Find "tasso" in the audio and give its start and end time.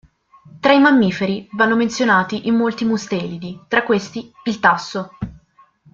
4.59-5.11